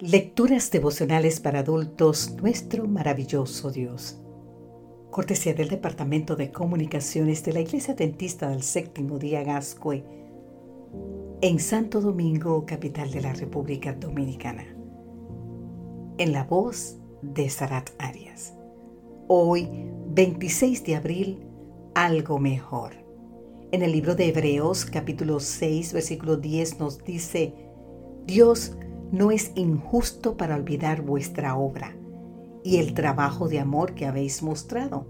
[0.00, 4.16] Lecturas devocionales para adultos, nuestro maravilloso Dios.
[5.10, 10.04] Cortesía del Departamento de Comunicaciones de la Iglesia Dentista del Séptimo Día Gascue,
[11.40, 14.66] en Santo Domingo, capital de la República Dominicana.
[16.18, 18.54] En la voz de Sarat Arias.
[19.26, 19.68] Hoy,
[20.10, 21.44] 26 de abril,
[21.96, 22.92] algo mejor.
[23.72, 27.52] En el libro de Hebreos, capítulo 6, versículo 10, nos dice,
[28.26, 28.76] Dios
[29.10, 31.96] no es injusto para olvidar vuestra obra
[32.62, 35.06] y el trabajo de amor que habéis mostrado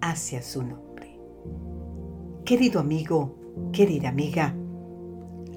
[0.00, 1.18] hacia su nombre.
[2.44, 3.36] Querido amigo,
[3.72, 4.54] querida amiga,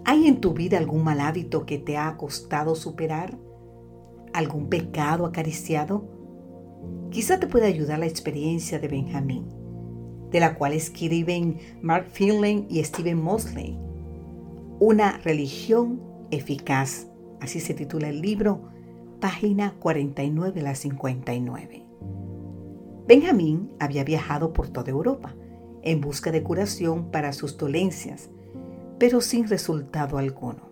[0.06, 3.38] ¿hay en tu vida algún mal hábito que te ha costado superar?
[4.34, 6.08] ¿Algún pecado acariciado?
[7.12, 9.46] Quizá te pueda ayudar la experiencia de Benjamín,
[10.32, 13.78] de la cual escriben Mark Finlay y Stephen Mosley.
[14.80, 17.08] Una religión eficaz
[17.46, 18.60] Así se titula el libro,
[19.20, 21.86] página 49 a la 59.
[23.08, 25.36] Benjamín había viajado por toda Europa
[25.84, 28.32] en busca de curación para sus dolencias,
[28.98, 30.72] pero sin resultado alguno.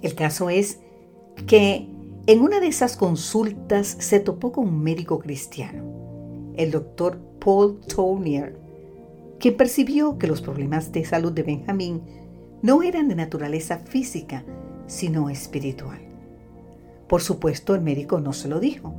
[0.00, 0.80] El caso es
[1.46, 1.90] que
[2.26, 5.84] en una de esas consultas se topó con un médico cristiano,
[6.56, 8.58] el doctor Paul Tournier,
[9.38, 12.27] quien percibió que los problemas de salud de Benjamín
[12.62, 14.44] no eran de naturaleza física,
[14.86, 16.00] sino espiritual.
[17.08, 18.94] Por supuesto, el médico no se lo dijo.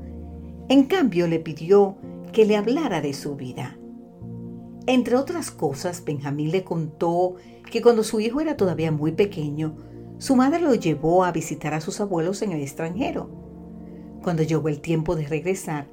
[0.68, 1.98] En cambio, le pidió
[2.32, 3.78] que le hablara de su vida.
[4.88, 7.36] Entre otras cosas, Benjamín le contó
[7.72, 9.76] que cuando su hijo era todavía muy pequeño,
[10.18, 13.30] su madre lo llevó a visitar a sus abuelos en el extranjero.
[14.24, 15.88] Cuando llegó el tiempo de regresar,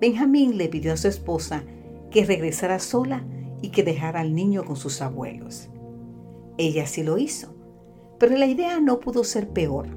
[0.00, 1.64] Benjamín le pidió a su esposa
[2.10, 3.24] que regresara sola
[3.62, 5.70] y que dejara al niño con sus abuelos.
[6.56, 7.52] Ella sí lo hizo,
[8.18, 9.88] pero la idea no pudo ser peor,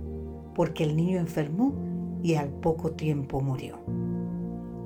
[0.55, 1.75] porque el niño enfermó
[2.23, 3.77] y al poco tiempo murió.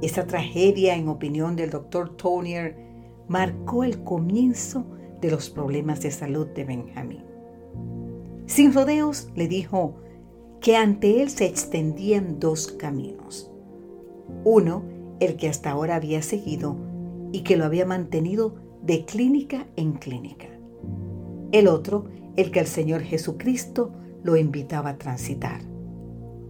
[0.02, 2.76] Esta tragedia, en opinión del doctor Tonier,
[3.30, 4.86] marcó el comienzo
[5.22, 7.24] de los problemas de salud de Benjamín.
[8.48, 9.96] Sin rodeos, le dijo
[10.59, 13.50] que ante él se extendían dos caminos.
[14.44, 14.84] Uno,
[15.22, 16.76] el que hasta ahora había seguido
[17.32, 20.51] y que lo había mantenido de clínica en clínica
[21.52, 23.92] el otro, el que el Señor Jesucristo
[24.24, 25.62] lo invitaba a transitar.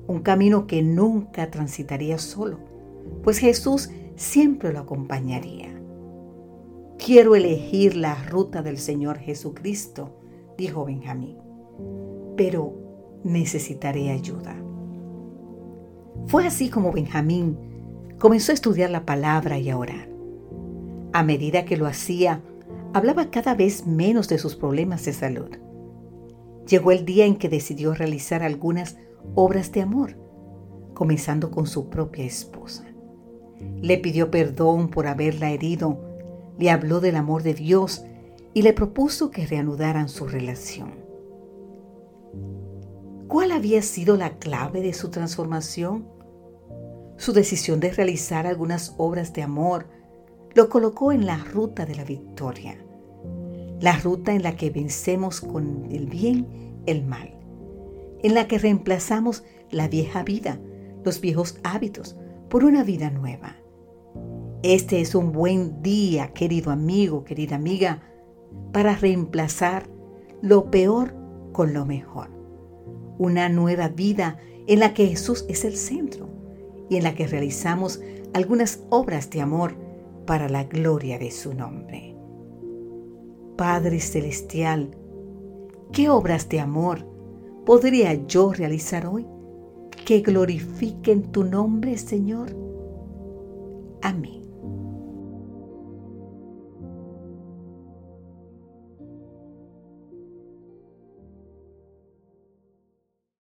[0.08, 2.60] Un camino que nunca transitaría solo,
[3.24, 5.70] pues Jesús siempre lo acompañaría.
[7.04, 10.18] Quiero elegir la ruta del Señor Jesucristo,
[10.58, 11.38] dijo Benjamín,
[12.38, 12.74] pero
[13.24, 14.56] necesitaré ayuda.
[16.28, 17.58] Fue así como Benjamín
[18.20, 20.10] comenzó a estudiar la palabra y a orar.
[21.14, 22.42] A medida que lo hacía,
[22.94, 25.50] hablaba cada vez menos de sus problemas de salud.
[26.68, 28.98] Llegó el día en que decidió realizar algunas
[29.36, 30.18] obras de amor,
[30.94, 32.86] comenzando con su propia esposa.
[33.82, 36.00] Le pidió perdón por haberla herido,
[36.58, 38.04] le habló del amor de Dios
[38.54, 41.02] y le propuso que reanudaran su relación.
[43.28, 46.06] ¿Cuál había sido la clave de su transformación?
[47.18, 49.88] Su decisión de realizar algunas obras de amor
[50.54, 52.78] lo colocó en la ruta de la victoria,
[53.80, 57.34] la ruta en la que vencemos con el bien el mal,
[58.22, 60.60] en la que reemplazamos la vieja vida,
[61.04, 62.18] los viejos hábitos,
[62.50, 63.56] por una vida nueva.
[64.64, 68.04] Este es un buen día, querido amigo, querida amiga,
[68.72, 69.90] para reemplazar
[70.42, 71.16] lo peor
[71.52, 72.30] con lo mejor.
[73.18, 74.38] Una nueva vida
[74.68, 76.30] en la que Jesús es el centro
[76.90, 78.02] y en la que realizamos
[78.34, 79.76] algunas obras de amor
[80.32, 82.16] para la gloria de su nombre.
[83.58, 84.96] Padre Celestial,
[85.92, 87.06] ¿qué obras de amor
[87.66, 89.28] podría yo realizar hoy
[90.06, 92.56] que glorifiquen tu nombre, Señor?
[94.02, 94.41] Amén.